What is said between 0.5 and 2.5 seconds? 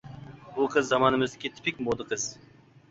بۇ قىز زامانىمىزدىكى تىپىك مودا قىز.